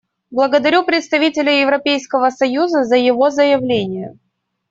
Благодарю 0.31 0.83
представителя 0.83 1.61
Европейского 1.61 2.31
союза 2.31 2.85
за 2.85 2.95
его 2.95 3.29
заявление. 3.29 4.17